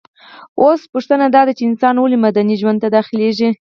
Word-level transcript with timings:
اوس 0.63 0.81
پوښتنه 0.93 1.25
داده 1.35 1.51
چي 1.57 1.63
انسان 1.69 1.95
ولي 1.97 2.17
مدني 2.25 2.55
ژوند 2.61 2.77
ته 2.83 2.87
داخليږي؟ 2.95 3.49